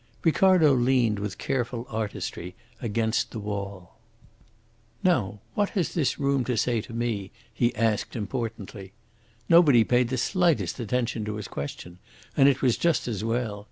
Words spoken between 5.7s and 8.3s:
has this room to say to me?" he asked